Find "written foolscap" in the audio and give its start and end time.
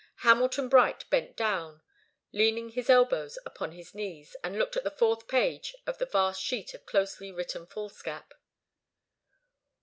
7.31-8.33